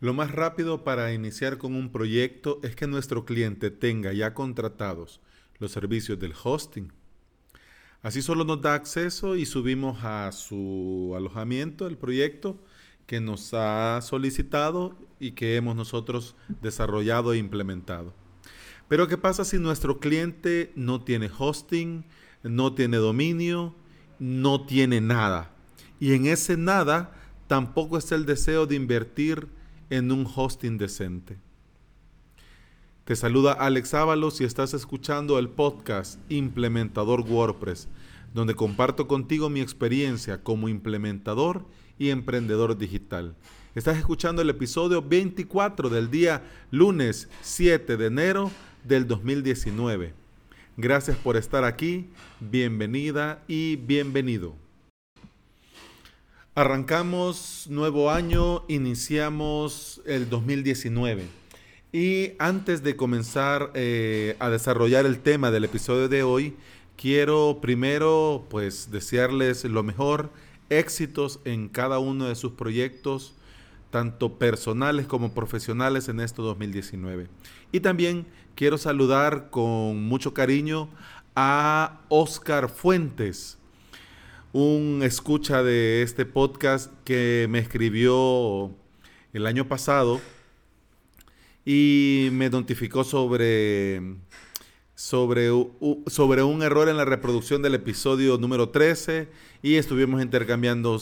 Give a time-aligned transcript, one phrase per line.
[0.00, 5.20] Lo más rápido para iniciar con un proyecto es que nuestro cliente tenga ya contratados
[5.58, 6.90] los servicios del hosting.
[8.00, 12.56] Así solo nos da acceso y subimos a su alojamiento el proyecto
[13.04, 18.14] que nos ha solicitado y que hemos nosotros desarrollado e implementado.
[18.88, 22.06] Pero ¿qué pasa si nuestro cliente no tiene hosting,
[22.42, 23.74] no tiene dominio,
[24.18, 25.52] no tiene nada?
[25.98, 27.12] Y en ese nada
[27.48, 29.59] tampoco está el deseo de invertir
[29.90, 31.36] en un hosting decente.
[33.04, 37.88] Te saluda Alex Ábalos y estás escuchando el podcast Implementador WordPress,
[38.32, 41.66] donde comparto contigo mi experiencia como implementador
[41.98, 43.34] y emprendedor digital.
[43.74, 48.50] Estás escuchando el episodio 24 del día lunes 7 de enero
[48.84, 50.14] del 2019.
[50.76, 54.54] Gracias por estar aquí, bienvenida y bienvenido.
[56.56, 61.22] Arrancamos nuevo año, iniciamos el 2019.
[61.92, 66.56] Y antes de comenzar eh, a desarrollar el tema del episodio de hoy,
[66.96, 70.30] quiero primero pues desearles lo mejor,
[70.70, 73.32] éxitos en cada uno de sus proyectos,
[73.90, 77.28] tanto personales como profesionales en este 2019.
[77.70, 78.26] Y también
[78.56, 80.88] quiero saludar con mucho cariño
[81.36, 83.59] a Oscar Fuentes
[84.52, 88.74] un escucha de este podcast que me escribió
[89.32, 90.20] el año pasado
[91.64, 94.02] y me notificó sobre,
[94.96, 95.50] sobre,
[96.08, 99.28] sobre un error en la reproducción del episodio número 13
[99.62, 101.00] y estuvimos intercambiando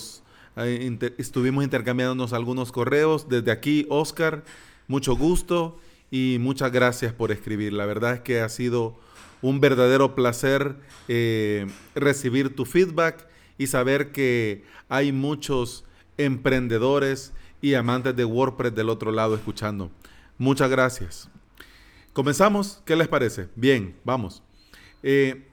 [0.57, 3.31] eh, estuvimos intercambiándonos algunos correos.
[3.31, 4.45] Desde aquí, Oscar,
[4.89, 5.79] mucho gusto
[6.11, 7.73] y muchas gracias por escribir.
[7.73, 8.99] La verdad es que ha sido
[9.41, 13.28] un verdadero placer eh, recibir tu feedback
[13.59, 15.85] y saber que hay muchos
[16.17, 19.91] emprendedores y amantes de WordPress del otro lado escuchando.
[20.39, 21.29] Muchas gracias.
[22.13, 23.49] Comenzamos, ¿qué les parece?
[23.57, 24.43] Bien, vamos.
[25.03, 25.49] Eh,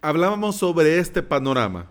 [0.00, 1.90] hablábamos sobre este panorama.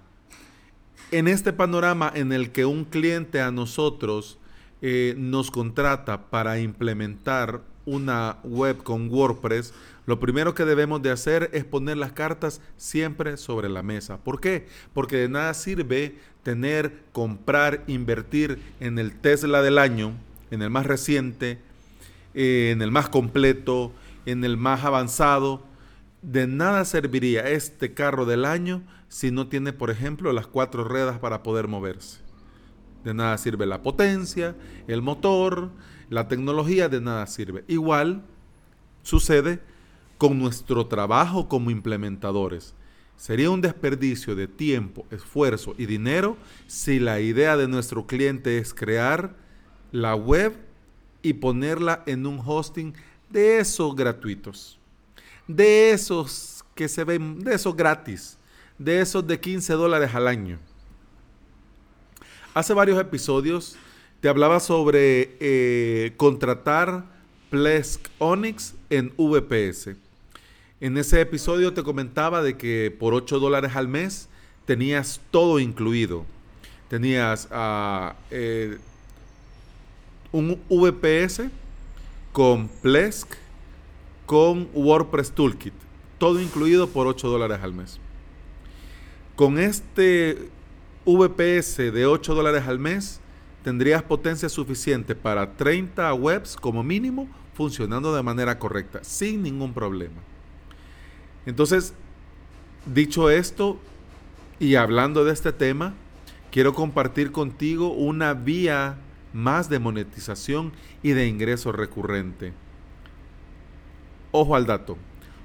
[1.11, 4.37] En este panorama en el que un cliente a nosotros
[4.81, 9.73] eh, nos contrata para implementar una web con WordPress,
[10.05, 14.17] lo primero que debemos de hacer es poner las cartas siempre sobre la mesa.
[14.17, 14.67] ¿Por qué?
[14.93, 20.13] Porque de nada sirve tener, comprar, invertir en el Tesla del año,
[20.51, 21.59] en el más reciente,
[22.35, 23.91] eh, en el más completo,
[24.27, 25.63] en el más avanzado.
[26.21, 31.17] De nada serviría este carro del año si no tiene, por ejemplo, las cuatro ruedas
[31.17, 32.24] para poder moverse.
[33.05, 34.55] De nada sirve la potencia,
[34.87, 35.69] el motor,
[36.09, 37.63] la tecnología, de nada sirve.
[37.67, 38.23] Igual
[39.03, 39.61] sucede
[40.17, 42.73] con nuestro trabajo como implementadores.
[43.15, 46.35] Sería un desperdicio de tiempo, esfuerzo y dinero
[46.67, 49.35] si la idea de nuestro cliente es crear
[49.91, 50.53] la web
[51.21, 52.93] y ponerla en un hosting
[53.29, 54.79] de esos gratuitos,
[55.47, 58.37] de esos que se ven, de esos gratis,
[58.77, 60.59] de esos de 15 dólares al año.
[62.55, 63.75] Hace varios episodios
[64.21, 67.03] te hablaba sobre eh, contratar
[67.49, 69.97] Plesk Onyx en VPS.
[70.79, 74.29] En ese episodio te comentaba de que por 8 dólares al mes
[74.63, 76.25] tenías todo incluido.
[76.87, 78.77] Tenías ah, eh,
[80.31, 81.49] un VPS
[82.31, 83.33] con Plesk,
[84.25, 85.73] con WordPress Toolkit.
[86.17, 87.99] Todo incluido por 8 dólares al mes.
[89.35, 90.54] Con este
[91.05, 93.19] VPS de 8 dólares al mes,
[93.63, 100.21] tendrías potencia suficiente para 30 webs como mínimo funcionando de manera correcta, sin ningún problema.
[101.45, 101.93] Entonces,
[102.85, 103.79] dicho esto
[104.59, 105.93] y hablando de este tema,
[106.51, 108.97] quiero compartir contigo una vía
[109.33, 110.71] más de monetización
[111.03, 112.53] y de ingreso recurrente.
[114.31, 114.97] Ojo al dato.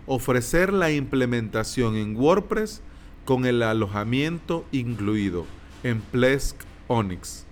[0.07, 2.83] Ofrecer la implementación en WordPress
[3.25, 5.47] con el alojamiento incluido
[5.83, 6.57] en Plesk
[6.89, 7.45] Onyx.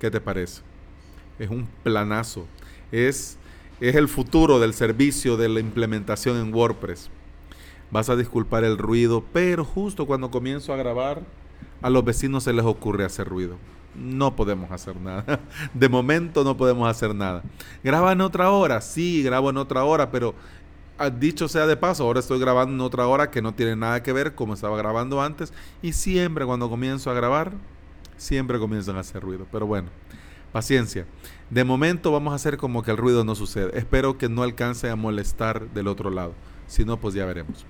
[0.00, 0.62] ¿Qué te parece?
[1.38, 2.46] Es un planazo.
[2.92, 3.38] Es,
[3.80, 7.10] es el futuro del servicio de la implementación en WordPress.
[7.90, 11.22] Vas a disculpar el ruido, pero justo cuando comienzo a grabar,
[11.82, 13.56] a los vecinos se les ocurre hacer ruido.
[13.94, 15.40] No podemos hacer nada.
[15.74, 17.42] De momento no podemos hacer nada.
[17.82, 18.80] ¿Graba en otra hora?
[18.80, 20.34] Sí, grabo en otra hora, pero
[21.18, 24.12] dicho sea de paso, ahora estoy grabando en otra hora que no tiene nada que
[24.12, 25.52] ver como estaba grabando antes.
[25.82, 27.52] Y siempre cuando comienzo a grabar,
[28.16, 29.46] siempre comienzan a hacer ruido.
[29.52, 29.88] Pero bueno,
[30.52, 31.06] paciencia.
[31.50, 33.78] De momento vamos a hacer como que el ruido no sucede.
[33.78, 36.34] Espero que no alcance a molestar del otro lado.
[36.66, 37.66] Si no, pues ya veremos.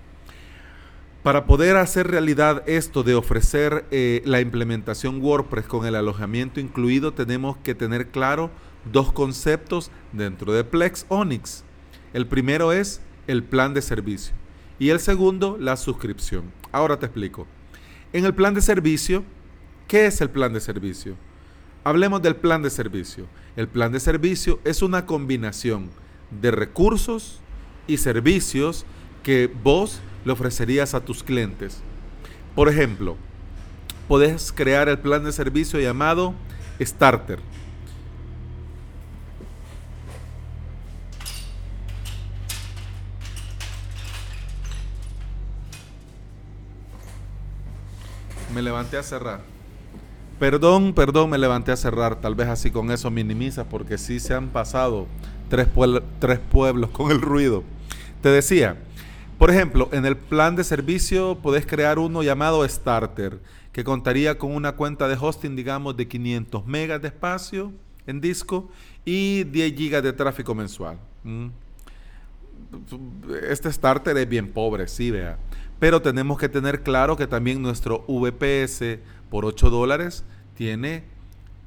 [1.22, 7.14] Para poder hacer realidad esto de ofrecer eh, la implementación WordPress con el alojamiento incluido,
[7.14, 8.50] tenemos que tener claro
[8.92, 11.64] dos conceptos dentro de Plex Onyx.
[12.12, 14.34] El primero es el plan de servicio
[14.78, 16.52] y el segundo la suscripción.
[16.72, 17.46] Ahora te explico.
[18.12, 19.24] En el plan de servicio,
[19.88, 21.16] ¿qué es el plan de servicio?
[21.84, 23.26] Hablemos del plan de servicio.
[23.56, 25.90] El plan de servicio es una combinación
[26.30, 27.40] de recursos
[27.86, 28.84] y servicios
[29.22, 31.80] que vos le ofrecerías a tus clientes.
[32.54, 33.16] Por ejemplo,
[34.08, 36.34] puedes crear el plan de servicio llamado
[36.80, 37.40] Starter.
[48.56, 49.42] Me levanté a cerrar.
[50.38, 52.22] Perdón, perdón, me levanté a cerrar.
[52.22, 55.06] Tal vez así con eso minimiza porque sí se han pasado
[55.50, 55.68] tres,
[56.18, 57.64] tres pueblos con el ruido.
[58.22, 58.78] Te decía,
[59.36, 63.42] por ejemplo, en el plan de servicio podés crear uno llamado Starter,
[63.72, 67.74] que contaría con una cuenta de hosting, digamos, de 500 megas de espacio
[68.06, 68.70] en disco
[69.04, 70.98] y 10 gigas de tráfico mensual.
[73.48, 75.38] Este Starter es bien pobre, sí, vea.
[75.78, 78.98] Pero tenemos que tener claro que también nuestro VPS
[79.30, 80.24] por 8 dólares
[80.54, 81.04] tiene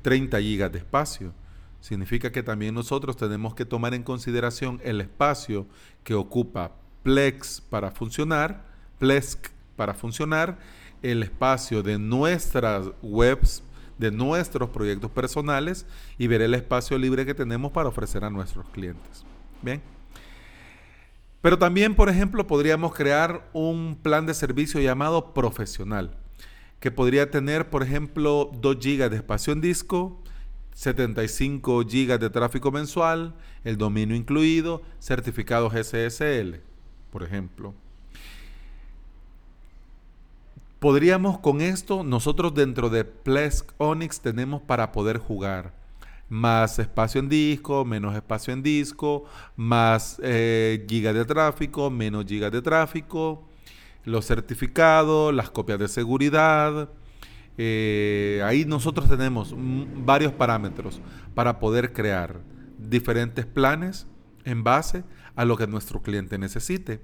[0.01, 1.33] 30 gigas de espacio.
[1.81, 5.65] Significa que también nosotros tenemos que tomar en consideración el espacio
[6.03, 6.71] que ocupa
[7.03, 8.65] Plex para funcionar,
[8.97, 10.57] Plesk para funcionar,
[11.01, 13.63] el espacio de nuestras webs,
[13.97, 15.85] de nuestros proyectos personales
[16.17, 19.23] y ver el espacio libre que tenemos para ofrecer a nuestros clientes.
[19.61, 19.81] Bien.
[21.41, 26.17] Pero también, por ejemplo, podríamos crear un plan de servicio llamado profesional,
[26.79, 30.21] que podría tener, por ejemplo, 2 GB de espacio en disco,
[30.73, 36.61] 75 GB de tráfico mensual, el dominio incluido, certificados SSL,
[37.11, 37.73] por ejemplo.
[40.79, 45.78] Podríamos con esto, nosotros dentro de Plesk Onyx tenemos para poder jugar
[46.29, 52.51] más espacio en disco, menos espacio en disco, más eh, gigas de tráfico, menos gigas
[52.51, 53.47] de tráfico,
[54.05, 56.89] los certificados, las copias de seguridad.
[57.57, 61.01] Eh, ahí nosotros tenemos varios parámetros
[61.33, 62.39] para poder crear
[62.77, 64.07] diferentes planes
[64.45, 65.03] en base
[65.35, 67.01] a lo que nuestro cliente necesite.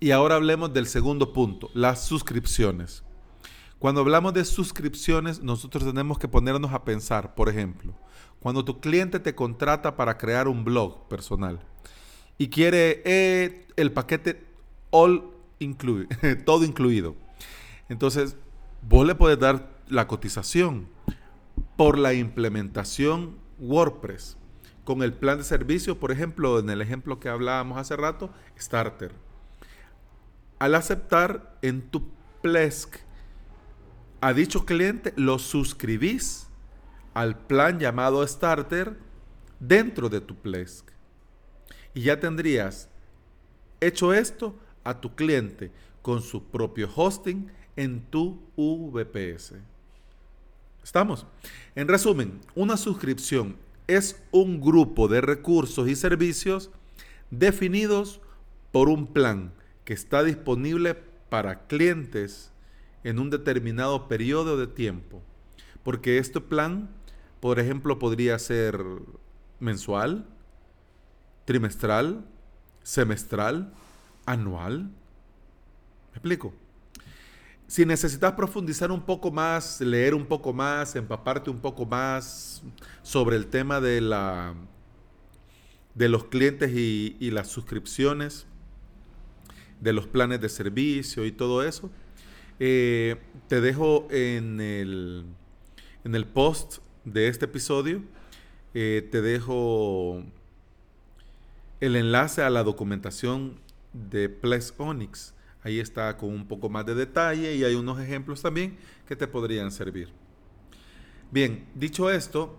[0.00, 3.02] Y ahora hablemos del segundo punto, las suscripciones.
[3.78, 7.94] Cuando hablamos de suscripciones, nosotros tenemos que ponernos a pensar, por ejemplo,
[8.40, 11.60] cuando tu cliente te contrata para crear un blog personal
[12.38, 14.44] y quiere eh, el paquete
[14.90, 15.30] all
[16.44, 17.16] todo incluido.
[17.88, 18.36] Entonces,
[18.82, 20.88] vos le puedes dar la cotización
[21.76, 24.36] por la implementación WordPress
[24.84, 29.12] con el plan de servicio, por ejemplo, en el ejemplo que hablábamos hace rato, Starter.
[30.58, 32.08] Al aceptar en tu
[32.42, 32.96] Plesk
[34.20, 36.48] a dicho cliente lo suscribís
[37.14, 38.96] al plan llamado Starter
[39.60, 40.88] dentro de tu Plesk.
[41.94, 42.88] Y ya tendrías
[43.80, 45.70] hecho esto a tu cliente
[46.02, 49.54] con su propio hosting en tu VPS.
[50.82, 51.26] ¿Estamos?
[51.74, 53.56] En resumen, una suscripción
[53.86, 56.70] es un grupo de recursos y servicios
[57.30, 58.20] definidos
[58.72, 59.52] por un plan
[59.84, 60.94] que está disponible
[61.28, 62.52] para clientes
[63.04, 65.22] en un determinado periodo de tiempo.
[65.82, 66.90] Porque este plan,
[67.40, 68.82] por ejemplo, podría ser
[69.60, 70.26] mensual,
[71.44, 72.24] trimestral,
[72.82, 73.72] semestral,
[74.26, 74.82] anual.
[74.82, 76.54] ¿Me explico?
[77.66, 82.62] Si necesitas profundizar un poco más, leer un poco más, empaparte un poco más
[83.02, 84.54] sobre el tema de la
[85.94, 88.46] de los clientes y, y las suscripciones,
[89.80, 91.90] de los planes de servicio y todo eso,
[92.60, 93.16] eh,
[93.48, 95.24] te dejo en el,
[96.04, 98.02] en el post de este episodio,
[98.74, 100.22] eh, te dejo
[101.80, 103.60] el enlace a la documentación
[103.92, 105.34] de Plex Onyx.
[105.62, 109.26] Ahí está con un poco más de detalle y hay unos ejemplos también que te
[109.26, 110.08] podrían servir.
[111.30, 112.58] Bien, dicho esto,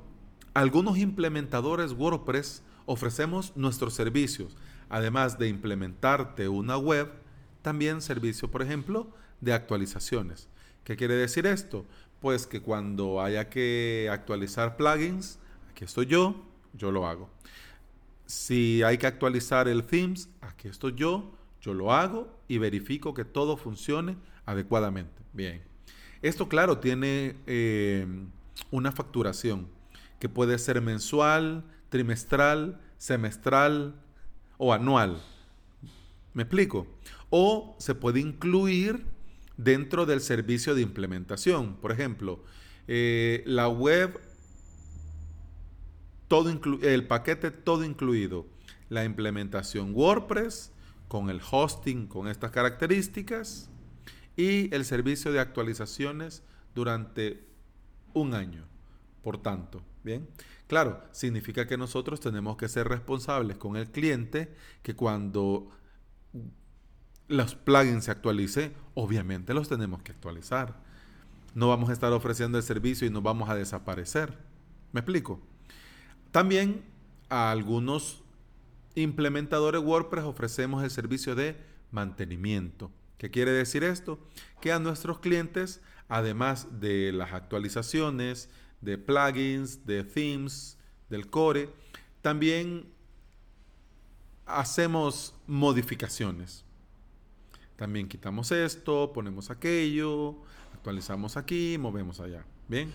[0.53, 4.57] algunos implementadores WordPress ofrecemos nuestros servicios.
[4.89, 7.11] Además de implementarte una web,
[7.61, 9.07] también servicio, por ejemplo,
[9.41, 10.47] de actualizaciones.
[10.83, 11.85] ¿Qué quiere decir esto?
[12.19, 16.35] Pues que cuando haya que actualizar plugins, aquí estoy yo,
[16.73, 17.29] yo lo hago.
[18.25, 21.31] Si hay que actualizar el themes, aquí estoy yo,
[21.61, 25.21] yo lo hago y verifico que todo funcione adecuadamente.
[25.33, 25.61] Bien.
[26.21, 28.05] Esto, claro, tiene eh,
[28.71, 29.67] una facturación
[30.19, 33.95] que puede ser mensual, trimestral, semestral
[34.57, 35.21] o anual.
[36.33, 36.87] ¿Me explico?
[37.29, 39.05] O se puede incluir
[39.59, 41.75] dentro del servicio de implementación.
[41.75, 42.41] Por ejemplo,
[42.87, 44.17] eh, la web,
[46.29, 48.47] todo el paquete todo incluido.
[48.87, 50.71] La implementación WordPress
[51.09, 53.69] con el hosting con estas características
[54.37, 56.41] y el servicio de actualizaciones
[56.73, 57.45] durante
[58.13, 58.65] un año.
[59.21, 60.29] Por tanto, bien.
[60.67, 65.69] Claro, significa que nosotros tenemos que ser responsables con el cliente que cuando
[67.29, 70.75] los plugins se actualicen, obviamente los tenemos que actualizar.
[71.53, 74.37] No vamos a estar ofreciendo el servicio y nos vamos a desaparecer.
[74.91, 75.39] ¿Me explico?
[76.31, 76.83] También
[77.29, 78.23] a algunos
[78.95, 81.55] implementadores WordPress ofrecemos el servicio de
[81.91, 82.91] mantenimiento.
[83.17, 84.19] ¿Qué quiere decir esto?
[84.59, 88.49] Que a nuestros clientes, además de las actualizaciones,
[88.81, 90.77] de plugins, de themes,
[91.09, 91.69] del core,
[92.21, 92.91] también
[94.45, 96.65] hacemos modificaciones.
[97.79, 100.35] También quitamos esto, ponemos aquello,
[100.73, 102.43] actualizamos aquí, movemos allá.
[102.67, 102.91] Bien.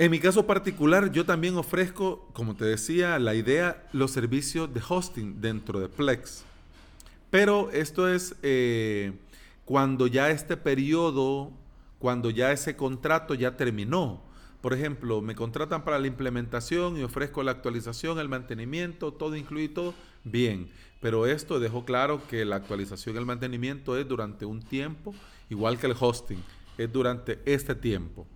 [0.00, 4.82] En mi caso particular, yo también ofrezco, como te decía, la idea, los servicios de
[4.86, 6.42] hosting dentro de Plex.
[7.30, 9.12] Pero esto es eh,
[9.64, 11.52] cuando ya este periodo,
[12.00, 14.24] cuando ya ese contrato ya terminó.
[14.60, 19.94] Por ejemplo, me contratan para la implementación y ofrezco la actualización, el mantenimiento, todo incluido,
[20.24, 20.68] bien.
[21.00, 25.14] Pero esto dejó claro que la actualización y el mantenimiento es durante un tiempo,
[25.48, 26.42] igual que el hosting,
[26.76, 28.26] es durante este tiempo.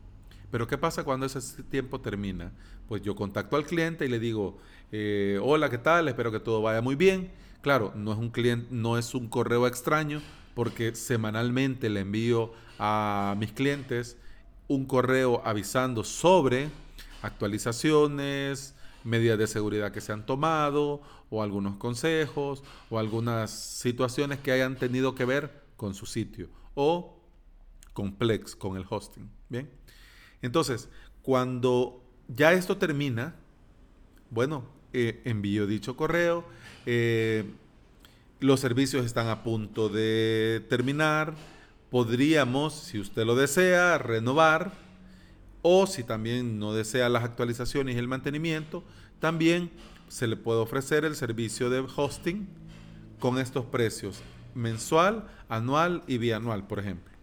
[0.51, 2.53] Pero ¿qué pasa cuando ese tiempo termina?
[2.89, 4.59] Pues yo contacto al cliente y le digo,
[4.93, 6.09] eh, hola, ¿qué tal?
[6.09, 7.31] Espero que todo vaya muy bien.
[7.61, 10.23] Claro, no es un cliente, no es un correo extraño,
[10.55, 14.17] porque semanalmente le envío a mis clientes
[14.69, 16.69] un correo avisando sobre
[17.23, 24.53] actualizaciones, medidas de seguridad que se han tomado, o algunos consejos, o algunas situaciones que
[24.53, 27.21] hayan tenido que ver con su sitio, o
[27.93, 29.31] complex, con el hosting.
[29.49, 29.71] Bien.
[30.43, 30.89] Entonces,
[31.23, 33.37] cuando ya esto termina,
[34.31, 36.45] bueno, eh, envío dicho correo,
[36.87, 37.45] eh,
[38.41, 41.35] los servicios están a punto de terminar,
[41.91, 44.84] podríamos, si usted lo desea, renovar,
[45.67, 48.85] o si también no desea las actualizaciones y el mantenimiento,
[49.19, 49.71] también
[50.09, 52.47] se le puede ofrecer el servicio de hosting
[53.19, 54.21] con estos precios,
[54.55, 57.15] mensual, anual y bianual, por ejemplo.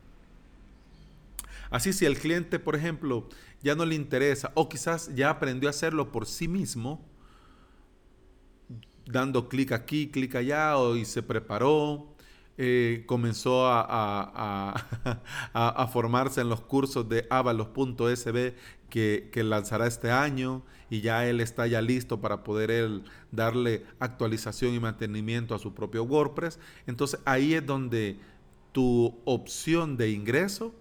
[1.70, 3.30] Así si el cliente, por ejemplo,
[3.62, 7.06] ya no le interesa o quizás ya aprendió a hacerlo por sí mismo,
[9.06, 12.11] dando clic aquí, clic allá, o, y se preparó,
[12.64, 14.76] eh, comenzó a,
[15.92, 18.54] formarse en los cursos de avalos.sb
[18.88, 23.02] que, lanzará este año y ya él está ya listo para poder
[23.32, 26.60] darle actualización y mantenimiento a su propio WordPress.
[26.86, 28.20] Entonces ahí es donde
[28.74, 30.72] tu opción de ingreso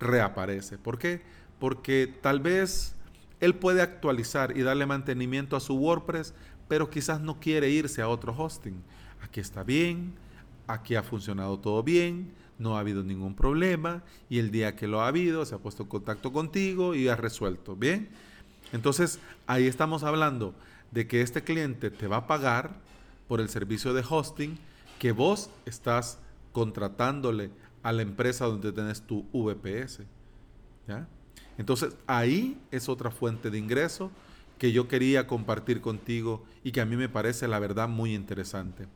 [0.00, 0.78] reaparece.
[0.78, 1.20] ¿Por qué?
[1.58, 2.94] Porque tal vez
[3.40, 6.32] él puede actualizar y darle mantenimiento a su WordPress,
[6.68, 8.82] pero quizás no quiere irse a otro hosting.
[9.20, 10.14] Aquí está bien,
[10.68, 15.00] aquí ha funcionado todo bien, no ha habido ningún problema y el día que lo
[15.00, 17.74] ha habido se ha puesto en contacto contigo y ha resuelto.
[17.74, 18.08] Bien,
[18.72, 20.54] entonces ahí estamos hablando
[20.90, 22.76] de que este cliente te va a pagar
[23.26, 24.58] por el servicio de hosting
[24.98, 26.18] que vos estás
[26.52, 27.50] contratándole
[27.82, 30.00] a la empresa donde tenés tu VPS.
[31.56, 34.10] Entonces ahí es otra fuente de ingreso
[34.58, 38.86] que yo quería compartir contigo y que a mí me parece la verdad muy interesante.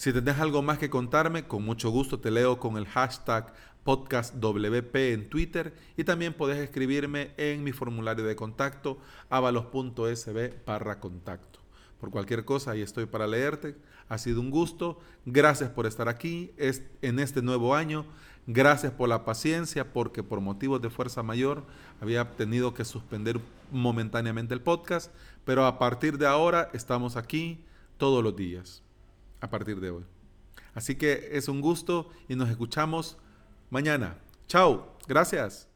[0.00, 3.52] Si tenés algo más que contarme, con mucho gusto te leo con el hashtag
[3.84, 8.96] podcastwp en Twitter y también podés escribirme en mi formulario de contacto
[9.28, 11.58] avalos.sb barra contacto.
[12.00, 13.76] Por cualquier cosa, ahí estoy para leerte.
[14.08, 14.98] Ha sido un gusto.
[15.26, 16.54] Gracias por estar aquí
[17.02, 18.06] en este nuevo año.
[18.46, 21.66] Gracias por la paciencia, porque por motivos de fuerza mayor
[22.00, 23.38] había tenido que suspender
[23.70, 25.12] momentáneamente el podcast,
[25.44, 27.66] pero a partir de ahora estamos aquí
[27.98, 28.82] todos los días,
[29.40, 30.04] a partir de hoy.
[30.74, 33.16] Así que es un gusto y nos escuchamos
[33.70, 34.18] mañana.
[34.46, 35.69] Chao, gracias.